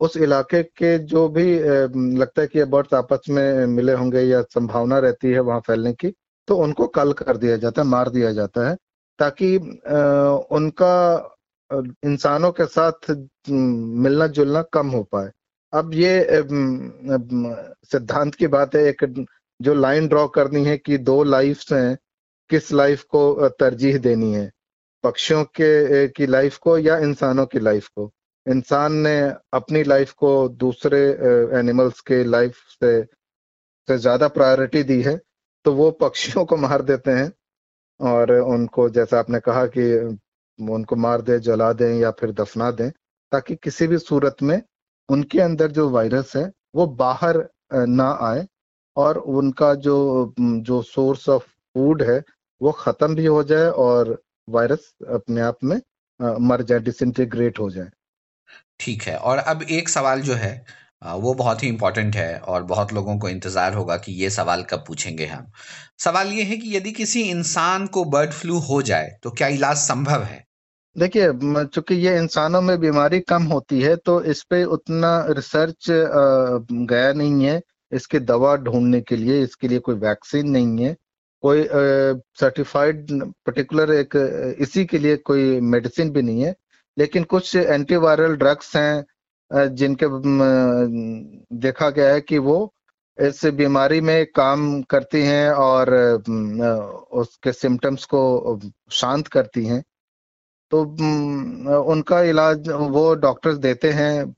उस 0.00 0.16
इलाके 0.16 0.62
के 0.62 0.98
जो 1.06 1.28
भी 1.28 1.58
लगता 2.18 2.40
है 2.40 2.46
कि 2.46 2.58
ये 2.58 2.64
बर्ड्स 2.66 2.94
आपस 2.94 3.28
में 3.30 3.66
मिले 3.68 3.92
होंगे 3.92 4.20
या 4.22 4.42
संभावना 4.44 4.98
रहती 4.98 5.30
है 5.30 5.40
वहाँ 5.40 5.60
फैलने 5.66 5.92
की 5.94 6.12
तो 6.48 6.56
उनको 6.56 6.86
कल 6.88 7.12
कर 7.12 7.36
दिया 7.36 7.56
जाता 7.56 7.82
है, 7.82 7.88
मार 7.88 8.08
दिया 8.10 8.32
जाता 8.32 8.68
है, 8.68 8.76
ताकि 9.18 9.56
उनका 10.50 11.34
इंसानों 12.04 12.50
के 12.52 12.64
साथ 12.66 13.10
मिलना 13.50 14.26
जुलना 14.28 14.62
कम 14.72 14.88
हो 14.88 15.02
पाए। 15.12 15.30
अब 15.72 15.90
ये 15.94 16.26
सिद्धांत 17.86 18.34
की 18.34 18.46
बात 18.46 18.74
है, 18.74 18.82
एक 18.84 19.04
जो 19.60 19.74
लाइन 19.74 20.08
ड्रॉ 20.08 20.26
करनी 20.28 20.64
है 20.64 20.76
कि 20.78 20.98
दो 21.00 21.22
लाइफ्स 21.24 21.72
हैं, 21.72 21.96
किस 22.50 22.72
लाइफ 22.72 23.02
को 23.06 23.48
तरजीह 23.50 23.98
देनी 23.98 24.32
है। 24.34 24.50
पक्षियों 25.04 25.44
के 25.60 26.06
की 26.08 26.26
लाइफ 26.26 26.56
को 26.58 26.76
या 26.78 26.96
इंसानों 27.00 27.46
की 27.46 27.58
लाइफ 27.60 27.88
को। 27.88 28.10
इंसान 28.46 28.92
ने 28.98 29.18
अपनी 29.54 29.82
लाइफ 29.84 30.12
को 30.14 30.32
दूसरे 30.58 31.00
एनिमल्स 31.58 32.00
के 32.00 32.22
लाइफ 32.26 32.56
से 32.74 33.02
से 33.88 33.96
ज़्यादा 33.98 34.28
प्रायोरिटी 34.28 34.82
दी 34.84 35.00
है 35.02 35.16
तो 35.64 35.72
वो 35.74 35.90
पक्षियों 36.00 36.44
को 36.44 36.56
मार 36.56 36.82
देते 36.82 37.10
हैं 37.10 37.30
और 38.00 38.32
उनको, 38.32 38.88
जैसा 38.90 39.18
आपने 39.18 39.40
कहा 39.40 39.64
कि, 39.68 40.18
उनको 40.58 40.96
मार 40.96 41.22
दे, 41.22 41.38
जला 41.40 41.72
दें 41.72 41.94
या 41.96 42.10
फिर 42.12 42.32
दफना 42.32 42.70
दें, 42.72 42.90
ताकि 43.32 43.56
किसी 43.56 43.86
भी 43.86 43.98
सूरत 43.98 44.36
में 44.42 44.60
उनके 45.08 45.40
अंदर 45.40 45.70
जो 45.72 45.88
वायरस 45.90 46.36
है, 46.36 46.50
वो 46.74 46.86
बाहर 46.96 47.38
ना 47.72 48.10
आए 48.22 48.46
और 48.96 49.18
उनका 49.18 49.74
जो 49.76 50.34
जो 50.38 50.80
सोर्स 50.84 51.28
ऑफ़ 51.28 51.44
फ़ूड 51.44 52.02
है, 52.02 52.22
वो 52.60 52.72
खत्म 52.74 53.14
भी 53.14 53.26
हो 53.26 53.42
जाए 53.44 53.68
और 53.70 54.20
वायरस 54.48 54.92
अपने 55.10 55.40
आप 55.42 55.64
में 55.64 55.80
मर 56.40 56.62
जाए 56.62 56.78
डिसइंटीग्रेट 56.80 57.58
हो 57.58 57.70
जाए। 57.70 57.88
ठीक 58.80 59.02
है 59.02 59.16
और 59.18 59.38
अब 59.38 59.62
एक 59.62 59.88
सवाल 59.88 60.20
जो 60.22 60.34
है 60.34 60.64
वो 61.16 61.32
बहुत 61.34 61.62
ही 61.62 61.68
इंपॉर्टेंट 61.68 62.16
है 62.16 62.38
और 62.40 62.62
बहुत 62.64 62.92
लोगों 62.92 63.18
को 63.18 63.28
इंतज़ार 63.28 63.74
होगा 63.74 63.96
कि 63.96 64.12
ये 64.14 64.30
सवाल 64.30 64.62
कब 64.62 64.84
पूछेंगे 64.86 65.26
हम। 65.26 65.46
सवाल 65.98 66.32
ये 66.32 66.42
है 66.44 66.56
कि 66.56 66.76
यदि 66.76 66.92
किसी 66.92 67.22
इंसान 67.22 67.86
को 67.88 68.04
बर्ड 68.06 68.32
फ्लू 68.32 68.58
हो 68.60 68.80
जाए 68.84 69.16
तो 69.22 69.30
क्या 69.32 69.48
इलाज 69.48 69.76
संभव 69.78 70.22
है? 70.22 70.44
देखिए 70.96 71.32
चूँकि 71.64 71.94
ये 71.96 72.16
इंसानों 72.18 72.60
में 72.62 72.78
बीमारी 72.80 73.20
कम 73.22 73.42
होती 73.46 73.80
है 73.82 73.94
तो 73.98 74.20
इस 74.26 74.42
पे 74.42 74.62
उतना 74.66 75.10
रिसर्च 75.30 75.86
गया 75.90 77.12
नहीं 77.12 77.44
है। 77.44 77.60
इसके 77.92 78.18
दवा 78.20 78.54
ढूँढने 78.58 79.00
के 79.00 79.16
लिए 79.16 79.42
इसके 79.42 79.68
लिए 79.68 79.78
कोई 79.80 79.94
वैक्सीन 79.96 80.50
नहीं 80.50 80.84
है। 80.84 80.96
कोई 81.42 81.66
सर्टिफाइड 82.40 83.10
पर्टिकुलर 83.46 83.92
एक, 83.94 84.16
इसी 84.60 84.84
के 84.84 84.98
लिए 84.98 85.16
कोई 85.16 85.60
मेडिसिन 85.60 86.10
भी 86.10 86.22
नहीं 86.22 86.42
है। 86.42 86.54
लेकिन 86.96 87.24
कुछ 87.24 87.54
एंटीवायरल 87.56 88.36
ड्रग्स 88.36 88.74
हैं 88.76 89.04
जिनके 89.74 90.06
देखा 91.58 91.90
गया 91.90 92.12
है 92.14 92.20
कि 92.20 92.38
वो 92.38 92.56
इस 93.18 93.44
बीमारी 93.54 94.00
में 94.00 94.26
काम 94.34 94.80
करती 94.90 95.22
हैं 95.22 95.50
और 95.50 95.90
उसके 97.12 97.52
सिम्टम्स 97.52 98.04
को 98.04 98.58
शांत 98.92 99.28
करती 99.28 99.64
हैं। 99.66 99.82
तो 100.72 100.82
उनका 101.92 102.20
इलाज 102.22 102.68
वो 102.68 103.14
डॉक्टर्स 103.16 103.56
देते 103.58 103.90
हैं, 103.92 104.34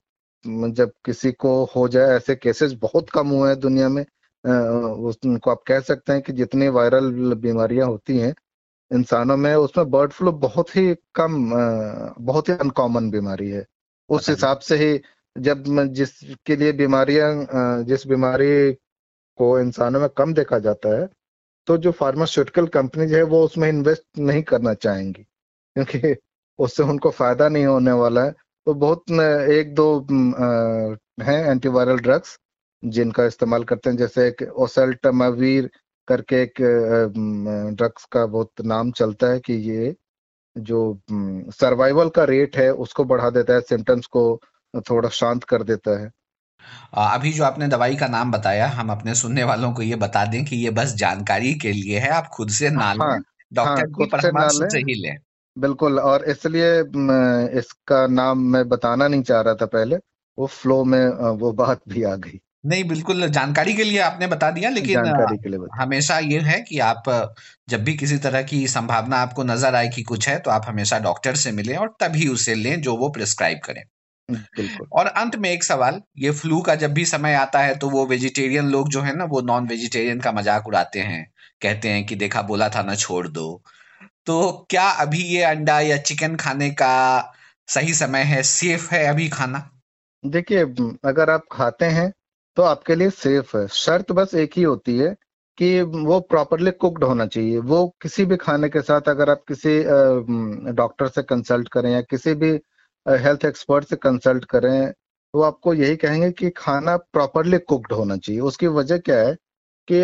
जब 0.72 0.92
किसी 1.04 1.32
को 1.32 1.52
हो 1.76 1.86
जाए, 1.88 2.16
ऐसे 2.16 2.34
केसेस 2.36 2.72
बहुत 2.82 3.10
कम 3.10 3.28
हुए 3.28 3.48
हैं 3.48 3.58
दुनिया 3.60 3.88
में। 3.88 4.04
उनको 4.44 5.50
आप 5.50 5.62
कह 5.66 5.80
सकते 5.82 6.12
हैं 6.12 6.22
कि 6.22 6.32
जितनी 6.32 6.68
वायरल 6.70 7.34
बीमारियाँ 7.36 7.86
होती 7.86 8.18
हैं 8.18 8.34
इंसानों 8.90 9.36
में 9.36 9.54
उसमें 9.56 9.90
बर्ड 9.90 10.12
फ्लू 10.12 10.32
बहुत 10.40 10.76
ही 10.76 10.94
कम 11.14 11.50
बहुत 12.20 12.48
ही 12.48 12.54
अनकॉमन 12.54 13.10
बीमारी 13.10 13.50
है। 13.50 13.64
उस 14.10 14.28
हिसाब 14.30 14.58
से 14.60 14.76
ही 14.76 15.00
जब 15.36 15.64
जिसके 15.94 16.56
लिए 16.56 16.72
बीमारियाँ 16.72 17.30
जिस 17.84 18.06
बीमारी 18.06 18.72
को 19.38 19.58
इंसानों 19.60 20.00
में 20.00 20.08
कम 20.18 20.34
देखा 20.34 20.58
जाता 20.58 20.98
है 21.00 21.08
तो 21.68 21.76
जो 21.78 21.90
फार्मास्यूटिकल 21.92 22.66
कंपनीज़ 22.68 23.14
है 23.16 23.22
वो 23.24 23.44
उसमें 23.44 23.68
इन्वेस्ट 23.68 24.04
नहीं 24.18 24.42
करना 24.42 24.74
चाहेंगी 24.76 25.22
क्योंकि 25.22 26.16
उससे 26.58 26.82
उनको 26.82 27.10
फ़ायदा 27.12 27.48
नहीं 27.48 27.66
होने 27.66 27.92
वाला 27.94 28.24
है। 28.24 28.30
तो 28.66 28.74
बहुत 28.76 29.10
एक 29.50 29.74
दो 29.74 29.86
हैं 31.22 31.38
एंटीवायरल 31.46 31.98
ड्रग्स 31.98 32.38
जिनका 32.82 33.24
इस्तेमाल 33.24 33.64
करते 33.64 33.90
हैं 33.90 33.96
जैसे 33.96 34.28
एक 34.28 34.42
ओसेल्टमावीर 34.42 35.70
करके 36.08 36.42
एक 36.42 36.54
ड्रग्स 37.76 38.04
का 38.04 38.26
बहुत 38.26 38.60
नाम 38.60 38.90
चलता 38.92 39.26
है 39.26 39.40
कि 39.40 39.52
ये 39.52 39.94
जो 40.58 41.00
सर्वाइवल 41.50 42.08
का 42.08 42.24
रेट 42.24 42.56
है 42.56 42.70
उसको 42.72 43.04
बढ़ा 43.04 43.30
देता 43.30 43.54
है 43.54 43.60
सिम्टम्स 43.60 44.06
को 44.06 44.40
थोड़ा 44.90 45.08
शांत 45.08 45.44
कर 45.44 45.62
देता 45.62 46.00
है। 46.00 46.10
अभी 46.94 47.32
जो 47.32 47.44
आपने 47.44 47.68
दवाई 47.68 47.96
का 47.96 48.06
नाम 48.08 48.32
बताया 48.32 48.68
हम 48.68 48.90
अपने 48.90 49.14
सुनने 49.14 49.44
वालों 49.44 49.72
को 49.72 49.82
ये 49.82 49.96
बता 49.96 50.24
दें 50.24 50.44
कि 50.44 50.56
ये 50.56 50.70
बस 50.70 50.94
जानकारी 50.94 51.54
के 51.54 51.72
लिए 51.72 51.98
है 51.98 52.10
आप 52.10 52.26
खुद 52.26 52.50
से 52.50 52.70
ना 52.70 52.92
लें 52.92 53.00
हाँ, 53.00 53.18
डॉक्टर 53.54 53.82
हाँ, 53.82 53.86
की 53.86 54.06
परामर्श 54.06 54.72
से 54.72 54.78
ही 54.78 54.94
लें। 54.94 55.16
बिल्कुल 55.56 55.98
और 56.00 56.24
इसलिए 56.24 56.80
इसका 57.58 58.06
नाम 58.06 58.38
मैं 58.38 58.68
बताना 58.68 59.08
नहीं 59.08 59.22
चाह 59.22 59.40
रहा 59.40 59.54
था 59.54 59.66
पहले 59.66 59.96
वो 60.38 60.46
फ्लो 60.46 60.84
में 60.84 61.06
वो 61.30 61.52
बात 61.52 61.80
भी 61.88 62.02
आ 62.02 62.14
गई। 62.16 62.40
नहीं 62.64 62.82
बिल्कुल 62.84 63.26
जानकारी 63.28 63.74
के 63.74 63.84
लिए 63.84 63.98
आपने 64.00 64.26
बता 64.26 64.50
दिया 64.50 64.70
लेकिन 64.70 65.06
हमेशा 65.72 66.18
ये 66.20 66.38
है 66.40 66.60
कि 66.60 66.78
आप 66.80 67.02
जब 67.68 67.84
भी 67.84 67.94
किसी 67.96 68.16
तरह 68.18 68.42
की 68.42 68.66
संभावना 68.68 69.16
आपको 69.18 69.42
नज़र 69.44 69.74
आए 69.74 69.88
कि 69.88 70.02
कुछ 70.02 70.28
है 70.28 70.38
तो 70.38 70.50
आप 70.50 70.64
हमेशा 70.66 70.98
डॉक्टर 70.98 71.36
से 71.36 71.52
मिलें 71.52 71.76
और 71.76 71.94
तभी 72.00 72.28
उसे 72.28 72.54
लें 72.54 72.80
जो 72.82 72.96
वो 72.96 73.08
प्रिस्क्राइब 73.10 73.60
करें। 73.64 73.82
बिल्कुल। 74.28 74.90
और 74.92 75.06
अंत 75.08 75.36
में 75.36 75.50
एक 75.50 75.64
सवाल 75.64 76.00
ये 76.18 76.30
फ्लू 76.32 76.60
का 76.62 76.74
जब 76.76 76.92
भी 76.94 77.04
समय 77.06 77.34
आता 77.36 77.60
है 77.60 77.76
तो 77.78 77.90
वो 77.90 78.06
वेजिटेरियन 78.06 78.70
लोग 78.70 78.90
जो 78.90 79.02
है 79.02 79.16
ना 79.16 79.24
वो 79.26 79.40
नॉन 79.42 79.68
वेजिटेरियन 79.68 80.20
का 80.20 80.32
मज़ाक 80.32 80.68
उड़ाते 80.68 81.00
हैं 81.02 81.24
कहते 81.62 81.88
हैं 81.88 82.04
कि 82.06 82.16
देखा 82.16 82.42
बोला 82.44 82.68
था 82.70 82.82
ना 82.82 82.94
छोड़ 82.96 83.26
दो। 83.30 83.62
तो 84.26 84.66
क्या 84.70 84.88
अभी 85.00 85.22
ये 85.26 85.42
अंडा 85.44 85.80
या 85.82 85.96
चिकन 86.02 86.36
खाने 86.38 86.70
का 86.74 86.94
सही 87.68 87.94
समय 87.96 88.22
है 88.26 88.42
सेफ़ 88.44 88.94
है 88.94 89.06
अभी 89.06 89.28
खाना? 89.30 89.70
देखिए 90.24 90.62
अगर 91.04 91.30
आप 91.30 91.44
खाते 91.52 91.84
हैं 91.88 92.10
तो 92.56 92.62
आपके 92.62 92.94
लिए 92.94 93.10
सेफ़ 93.12 93.56
है। 93.56 93.66
शर्त 93.68 94.12
बस 94.12 94.34
एक 94.34 94.52
ही 94.56 94.62
होती 94.62 94.96
है 94.98 95.14
कि 95.58 95.80
वो 95.82 96.18
प्रॉपरली 96.22 96.70
कुक्ड 96.72 97.04
होना 97.04 97.26
चाहिए। 97.26 97.58
वो 97.60 97.86
किसी 98.02 98.24
भी 98.24 98.36
खाने 98.36 98.68
के 98.68 98.80
साथ 98.82 99.08
अगर 99.08 99.30
आप 99.30 99.42
किसी 99.48 99.78
डॉक्टर 100.74 101.08
से 101.08 101.22
कंसल्ट 101.22 101.68
करें 101.68 101.90
या 101.92 102.00
किसी 102.02 102.34
भी 102.34 102.50
हेल्थ 103.06 103.44
एक्सपर्ट 103.44 103.84
से 103.84 103.96
कंसल्ट 103.98 104.44
करें 104.44 104.90
तो 105.34 105.40
आपको 105.42 105.74
यही 105.74 105.96
कहेंगे 105.96 106.30
कि 106.32 106.50
खाना 106.56 106.96
प्रॉपरली 107.12 107.58
कुक्ड 107.60 107.92
होना 107.92 108.16
चाहिए। 108.16 108.40
उसकी 108.42 108.66
वजह 108.68 108.98
क्या 108.98 109.18
है 109.18 109.34
कि 109.88 110.00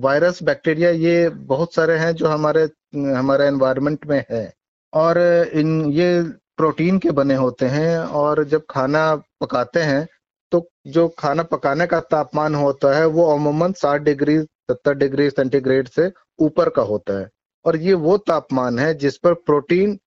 वायरस 0.00 0.42
बैक्टीरिया 0.42 0.90
ये 0.90 1.28
बहुत 1.46 1.74
सारे 1.74 1.96
हैं 1.98 2.12
जो 2.14 2.28
हमारे 2.28 2.62
हमारे 2.96 3.46
एनवायरनमेंट 3.46 4.06
में 4.06 4.24
है। 4.30 4.52
और 4.92 5.18
इन, 5.54 5.84
ये 5.92 6.22
प्रोटीन 6.56 6.98
के 6.98 7.10
बने 7.10 7.34
होते 7.34 7.66
हैं 7.66 7.98
और 7.98 8.44
जब 8.44 8.64
खाना 8.70 9.14
पकाते 9.40 9.80
हैं 9.82 10.06
तो 10.52 10.68
जो 10.86 11.06
खाना 11.18 11.42
पकाने 11.42 11.86
का 11.86 12.00
तापमान 12.02 12.54
होता 12.54 12.96
है, 12.96 13.06
वो 13.06 13.26
अमूमन 13.34 13.72
साठ 13.72 14.00
डिग्री, 14.02 14.38
सत्तर 14.40 14.94
डिग्री 14.94 15.28
सेंटीग्रेड 15.30 15.88
से 15.88 16.10
ऊपर 16.40 16.68
का 16.70 16.82
होता 16.82 17.18
है। 17.20 17.28
और 17.64 17.76
ये 17.76 17.94
वो 17.94 18.16
तापमान 18.18 18.78
है 18.78 18.92
जिस 18.94 19.16
पर 19.18 19.34
प्रोटीन 19.36 19.98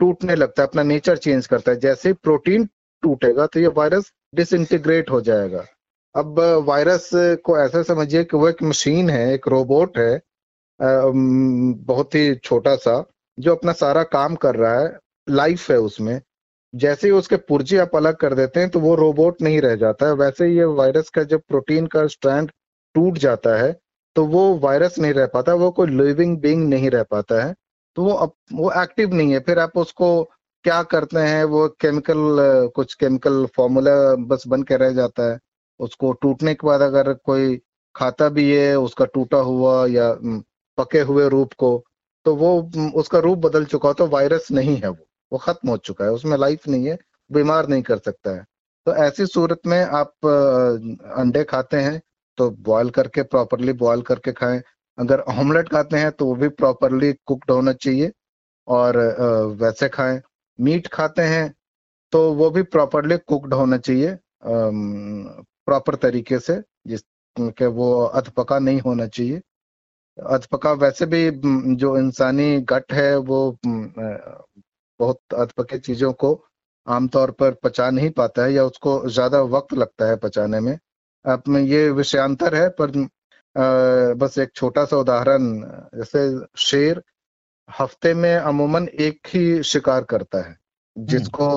टूटने 0.00 0.34
लगता 0.34 0.62
है, 0.62 0.68
अपना 0.68 0.82
नेचर 0.82 1.16
चेंज 1.18 1.46
करता 1.46 1.72
है। 1.72 1.78
जैसे 1.80 2.08
ही 2.08 2.12
प्रोटीन 2.22 2.68
टूटेगा 3.02 3.46
तो 3.46 3.60
ये 3.60 3.66
वायरस 3.76 4.12
डिसइंटीग्रेट 4.34 5.10
हो 5.10 5.20
जाएगा। 5.20 5.64
अब 6.14 6.38
वायरस 6.66 7.10
को 7.44 7.58
ऐसा 7.58 7.82
समझिए 7.82 8.24
कि 8.24 8.36
वो 8.36 8.48
एक 8.48 8.62
मशीन 8.62 9.10
है, 9.10 9.32
एक 9.34 9.48
रोबोट 9.48 9.98
है 9.98 10.20
बहुत 10.80 12.14
ही 12.14 12.34
छोटा 12.34 12.74
सा, 12.76 13.04
जो 13.38 13.54
अपना 13.54 13.72
सारा 13.72 14.02
काम 14.12 14.34
कर 14.36 14.56
रहा 14.56 14.78
है, 14.80 14.98
लाइफ 15.28 15.70
है 15.70 15.78
उसमें। 15.80 16.20
जैसे 16.74 17.06
ही 17.06 17.12
उसके 17.12 17.36
पुर्जे 17.38 17.78
आप 17.78 17.96
अलग 17.96 18.16
कर 18.16 18.34
देते 18.34 18.60
हैं 18.60 18.68
तो 18.70 18.80
वो 18.80 18.94
रोबोट 18.94 19.42
नहीं 19.42 19.60
रह 19.60 19.74
जाता 19.76 20.06
है। 20.06 20.12
वैसे 20.14 20.48
ये 20.48 20.64
वायरस 20.64 21.08
का 21.10 21.22
जब 21.24 21.40
प्रोटीन 21.48 21.86
का 21.86 22.06
स्ट्रैंड 22.08 22.50
टूट 22.94 23.18
जाता 23.18 23.56
है 23.56 23.72
तो 24.16 24.24
वो 24.26 24.42
वायरस 24.58 24.98
नहीं 24.98 25.12
रह 25.12 25.26
पाता, 25.26 25.54
वो 25.54 25.70
कोई 25.70 25.86
लिविंग 25.88 26.36
बींग 26.38 26.68
नहीं 26.68 26.90
रह 26.90 27.02
पाता 27.02 27.42
है। 27.44 27.54
तो 27.96 28.04
वो 28.04 28.12
अब 28.14 28.32
वो 28.52 28.70
एक्टिव 28.82 29.14
नहीं 29.14 29.32
है। 29.32 29.40
फिर 29.40 29.58
आप 29.58 29.76
उसको 29.76 30.22
क्या 30.64 30.82
करते 30.84 31.18
हैं, 31.18 31.44
वो 31.44 31.68
केमिकल 31.80 32.70
कुछ 32.74 32.94
केमिकल 32.94 33.44
फॉर्मूला 33.56 33.94
बस 34.26 34.44
बन 34.48 34.62
के 34.62 34.76
रह 34.76 34.90
जाता 34.92 35.30
है। 35.30 35.38
उसको 35.80 36.12
टूटने 36.12 36.54
के 36.54 36.66
बाद 36.66 36.80
अगर 36.82 37.12
कोई 37.14 37.60
खाता 37.94 38.28
भी 38.28 38.50
है, 38.50 38.74
उसका 38.78 39.04
टूटा 39.04 39.38
हुआ 39.40 39.86
या 39.88 40.12
पके 40.78 41.00
हुए 41.02 41.28
रूप 41.28 41.52
को 41.58 41.72
तो 42.26 42.34
वो 42.36 42.50
उसका 42.94 43.18
रूप 43.18 43.38
बदल 43.38 43.64
चुका 43.64 43.88
हो 43.88 43.94
तो 43.94 44.06
वायरस 44.08 44.50
नहीं 44.52 44.76
है 44.76 44.88
वो। 44.88 45.06
वो 45.32 45.38
खत्म 45.38 45.68
हो 45.70 45.76
चुका 45.78 46.04
है, 46.04 46.10
उसमें 46.12 46.36
लाइफ 46.38 46.68
नहीं 46.68 46.86
है, 46.86 46.98
बीमार 47.30 47.68
नहीं 47.68 47.82
कर 47.82 47.98
सकता 48.00 48.30
है। 48.30 48.44
तो 48.86 48.94
ऐसी 48.96 49.26
सूरत 49.26 49.60
में 49.66 49.80
आप 49.80 50.26
अंडे 50.26 51.44
खाते 51.44 51.76
हैं 51.78 52.00
तो 52.38 52.50
बॉयल 52.62 52.90
करके 52.90 53.22
प्रॉपरली 53.24 53.72
बॉयल 53.74 54.02
करके 54.02 54.32
खाएँ। 54.32 54.62
अगर 54.98 55.20
ऑमलेट 55.20 55.68
खाते 55.68 55.96
हैं 55.96 56.10
तो 56.12 56.26
वो 56.26 56.34
भी 56.36 56.48
प्रॉपरली 56.50 57.12
कुकड 57.26 57.50
होना 57.50 57.72
चाहिए, 57.74 58.10
और 58.68 58.96
वैसे 59.60 59.88
खाएँ। 59.90 60.20
मीट 60.58 60.86
खाते 60.88 61.22
हैं 61.24 61.52
तो 62.12 62.32
वो 62.34 62.50
भी 62.50 62.62
प्रॉपरली 62.64 63.16
कुकड 63.18 63.54
होना 63.54 63.76
चाहिए 63.78 64.16
प्रॉपर 64.42 65.94
तरीके 65.96 66.38
से, 66.40 66.60
जिसके 66.86 67.66
वो 67.68 67.92
अधपका 68.02 68.58
नहीं 68.58 68.80
होना 68.80 69.06
चाहिए। 69.08 69.40
अधपका 70.18 70.72
वैसे 70.74 71.06
भी 71.06 71.30
जो 71.76 71.96
इंसानी 71.98 72.60
गट 72.70 72.92
है, 72.92 73.16
वो 73.18 73.58
बहुत 75.00 75.34
अधपके 75.34 75.78
चीज़ों 75.80 76.12
को 76.14 76.32
आमतौर 76.86 77.30
पर 77.32 77.54
पचा 77.64 77.90
नहीं 77.90 78.10
पाता 78.12 78.44
है 78.44 78.52
या 78.52 78.64
उसको 78.64 79.08
ज़्यादा 79.08 79.40
वक्त 79.48 79.74
लगता 79.74 80.08
है 80.08 80.16
पचाने 80.18 80.60
में। 80.60 80.78
अब 81.24 81.42
में 81.48 81.60
ये 81.62 81.88
विषयांतर 81.92 82.54
है, 82.54 82.68
पर 82.70 82.90
बस 84.16 84.38
एक 84.38 84.50
छोटा 84.54 84.84
सा 84.84 84.96
उदाहरण, 84.96 85.60
जैसे 85.96 86.20
शेर 86.58 87.02
हफ़्ते 87.68 88.14
में 88.14 88.34
अमूमन 88.34 88.88
एक 89.00 89.28
ही 89.28 89.62
शिकार 89.64 90.04
करता 90.04 90.38
है, 90.40 90.56
जिसको 90.96 91.48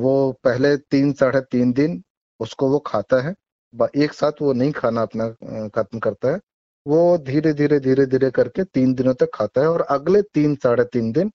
वो 0.00 0.32
पहले 0.44 0.76
तीन, 0.76 1.12
साढ़े 1.12 1.40
तीन 1.42 1.72
दिन 1.72 2.02
उसको 2.40 2.68
वो 2.70 2.78
खाता 2.86 3.20
है 3.22 3.34
एक 3.96 4.12
साथ 4.12 4.40
वो 4.42 4.52
नहीं 4.52 4.72
खाना 4.72 5.02
अपना 5.02 5.28
खत्म 5.74 5.98
करता 5.98 6.28
है, 6.28 6.40
वो 6.86 7.18
धीरे 7.18 7.52
धीरे 7.52 7.78
धीरे 7.80 8.06
धीरे 8.06 8.30
करके 8.30 8.64
तीन 8.64 8.94
दिनों 8.94 9.14
तक 9.14 9.30
खाता 9.34 9.60
है 9.60 9.68
और 9.68 9.80
अगले 9.90 10.22
तीन, 10.24 10.54
साढ़े 10.56 10.84
तीन 10.84 11.12
दिन 11.12 11.30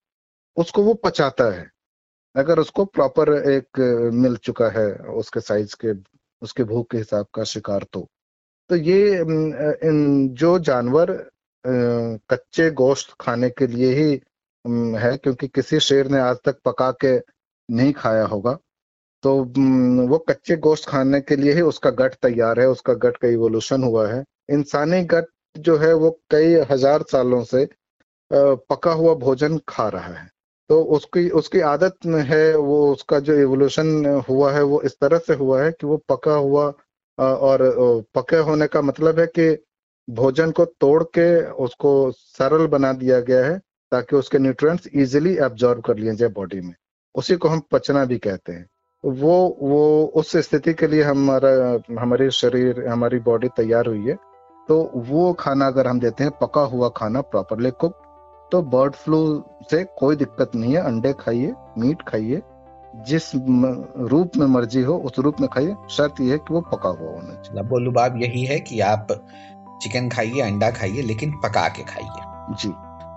उसको 0.58 0.84
वो 0.84 0.94
पचाता 0.96 1.44
है। 1.54 1.70
अगर 2.36 2.60
उसको 2.60 2.86
प्रॉपर 2.88 3.34
एक 3.50 3.80
मिल 4.14 4.36
चुका 4.38 4.70
है 4.70 4.88
उसके 5.16 5.40
साइज़ 5.42 5.76
के, 5.76 5.94
उसके 6.42 6.64
भूख 6.66 6.90
के 6.92 6.98
हिसाब 6.98 7.26
का 7.36 7.44
शिकार 7.46 7.86
तो। 7.94 8.08
तो 8.70 8.76
ये 8.78 9.20
इन 9.20 10.30
जो 10.34 10.58
जानवर 10.62 11.12
कच्चे 11.66 12.70
गोश्त 12.74 13.16
खाने 13.22 13.50
के 13.52 13.68
लिए 13.68 13.94
ही 13.94 14.12
है, 14.96 15.16
क्योंकि 15.18 15.48
किसी 15.48 15.80
शेर 15.82 16.08
ने 16.08 16.20
आज 16.20 16.38
तक 16.46 16.60
पका 16.66 16.92
के 17.04 17.16
नहीं 17.70 17.94
खाया 17.94 18.26
होगा 18.26 18.58
तो 19.24 19.34
वो 20.08 20.18
कच्चे 20.30 20.56
गोश्त 20.58 20.88
खाने 20.90 21.20
के 21.22 21.36
लिए 21.36 21.54
ही 21.54 21.62
उसका 21.64 21.90
गट 21.92 22.14
तैयार 22.16 22.60
है, 22.60 22.68
उसका 22.68 22.94
गट 22.96 23.18
का 23.18 23.28
इवोल्यूशन 23.30 23.84
हुआ 23.84 24.08
है। 24.08 24.24
इंसानी 24.50 25.02
गट 25.06 25.26
जो 25.58 25.78
है 25.78 25.94
वो 25.96 26.10
कई 26.32 26.54
हज़ार 26.72 27.04
सालों 27.12 27.44
से 27.46 27.68
पका 28.32 28.92
हुआ 28.94 29.14
भोजन 29.16 29.58
खा 29.70 29.88
रहा 29.90 30.14
है। 30.14 30.30
तो 30.70 30.82
उसकी 30.84 31.30
उसकी 31.30 31.60
आदत 31.60 31.96
है, 32.06 32.56
वो 32.58 32.92
उसका 32.92 33.20
जो 33.20 33.34
एवोल्यूशन 33.34 34.06
हुआ 34.30 34.52
है, 34.52 34.64
वो 34.64 34.82
इस 34.82 35.00
तरह 35.02 35.18
से 35.18 35.34
हुआ 35.34 35.62
है 35.64 35.72
कि 35.72 35.88
वो 35.88 35.98
पका 36.10 36.34
हुआ 36.34 36.66
और 37.18 37.60
पके 38.16 38.38
होने 38.38 38.68
का 38.68 38.82
मतलब 38.82 39.20
है 39.20 39.26
कि 39.28 39.64
भोजन 40.10 40.52
को 40.52 40.66
तोड़ 40.66 41.04
के 41.04 41.28
उसको 41.46 42.12
सरल 42.12 42.68
बना 42.68 42.94
दिया 42.94 43.20
गया 43.20 43.46
है, 43.46 43.58
ताकि 43.92 44.16
उसके 44.16 44.40
न्यूट्रिएंट्स 44.40 44.88
इजीली 44.94 45.38
एब्जॉर्ब 45.38 45.82
कर 45.82 45.98
लिए 45.98 46.16
जाए 46.16 46.30
बॉडी 46.30 46.62
में। 46.62 46.74
उसी 47.16 47.36
को 47.36 47.48
हम 47.48 47.62
पचना 47.72 48.06
भी 48.06 48.18
कहते 48.18 48.54
हैं। 48.54 48.68
वो 49.04 49.58
वो, 49.62 50.06
उस 50.16 50.38
स्थिति 50.38 50.74
के 50.74 50.88
लिए 50.88 51.04
हमारा, 51.04 51.80
हमारे 52.02 52.30
शरीर, 52.32 52.88
हमारी 52.88 53.20
बॉडी 53.20 53.48
तैयार 53.48 53.88
हुई 53.88 54.08
है। 54.08 54.18
तो 54.68 54.92
वो 54.96 55.34
खाना 55.34 55.68
अगर 55.68 55.88
हम 55.88 56.00
देते 56.00 56.24
हैं, 56.24 56.32
पका 56.42 56.62
हुआ 56.62 56.90
खाना 56.90 57.22
प्रॉपरली 57.22 57.72
कुक 57.72 58.02
तो 58.52 58.62
बर्ड 58.62 58.96
फ्लू 58.96 59.44
से 59.72 59.84
कोई 59.98 60.16
दिक्कत 60.16 60.52
नहीं 60.56 60.74
है 60.74 60.82
अंडे 60.82 61.14
खाइए 61.14 61.54
मीट 61.78 62.02
खाइए 62.02 62.42
जिस 62.96 63.32
रूप 63.36 64.38
में 64.38 64.46
मर्ज़ी 64.48 64.82
हो 64.82 64.94
उस 64.98 65.20
रूप 65.20 65.40
में 65.42 65.50
खाइए 65.50 65.76
शर्त 65.90 66.22
यह 66.22 66.32
है 66.32 66.38
कि 66.38 66.54
वो 66.54 66.62
पका 66.62 66.90
हुआ 66.90 67.12
होना 67.12 67.42
चाहिए। 67.42 67.64
बोलू 67.64 67.92
बाब 67.92 68.22
यही 68.22 68.44
है 68.46 68.60
कि 68.60 68.80
आप 68.80 69.08
चिकन 69.82 70.10
खाइए 70.10 70.42
अंडा 70.42 70.70
खाइए 70.72 71.02
लेकिन 71.02 71.32
पका 71.44 71.68
के 71.68 71.84
खाइए। 71.84 72.56
जी। 72.56 72.70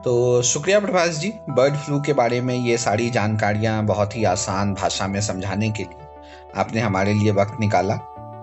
तो 0.04 0.42
शुक्रिया 0.42 0.80
प्रभास 0.80 1.18
जी 1.18 1.32
बर्ड 1.50 1.74
फ्लू 1.74 2.00
के 2.00 2.12
बारे 2.12 2.40
में 2.40 2.54
ये 2.54 2.76
सारी 2.78 3.10
जानकारियाँ 3.10 3.84
बहुत 3.84 4.16
ही 4.16 4.24
आसान 4.24 4.74
भाषा 4.74 5.06
में 5.06 5.20
समझाने 5.20 5.70
के 5.70 5.82
लिए 5.82 6.06
आपने 6.56 6.80
हमारे 6.80 7.14
लिए 7.14 7.32
वक्त 7.32 7.56
निकाला। 7.60 7.96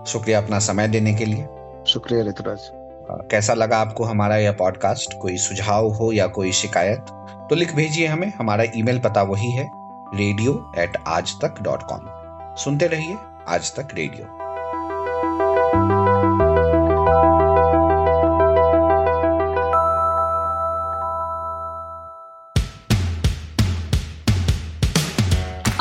शुक्रिया 0.08 0.42
अपना 0.42 0.60
समय 0.60 0.88
देने 0.88 1.14
के 1.14 1.26
लिए। 1.26 1.48
शुक्रिया 1.88 2.24
ऋतुराज। 2.24 2.72
कैसा 3.12 3.54
लगा 3.54 3.78
आपको 3.78 4.04
हमारा 4.04 4.38
यह 4.38 4.52
पॉडकास्ट 4.52 5.14
कोई 5.22 5.38
सुझाव 5.38 5.88
हो 5.88 6.12
या 6.12 6.28
कोई 6.28 6.52
शिकायत? 6.52 7.06
तो 7.50 7.56
लिख 7.56 7.76
भेजिए 7.76 8.08
हमें। 8.08 8.34
हमारा 8.40 8.64
ईमेल 8.76 9.00
पता 9.00 9.22
वही 9.22 9.52
है 9.52 9.72
रेडियो 10.16 10.74
एट 10.78 10.98
आज 11.08 11.34
तक 11.42 11.56
डॉट 11.62 11.84
कॉम 11.84 12.56
सुनते 12.56 12.88
रहिए 12.88 13.18
आज 13.48 13.76
तक 13.76 13.88
रेडियो 13.94 14.26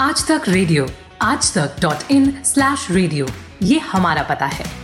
आज 0.00 0.28
तक 0.28 0.42
रेडियो 0.48 0.86
आज 1.22 1.54
तक 1.58 1.76
डॉट 1.80 2.10
इन 2.10 2.42
स्लैश 2.44 2.90
रेडियो 2.90 3.26
ये 3.62 3.78
हमारा 3.78 4.22
पता 4.22 4.46
है। 4.46 4.83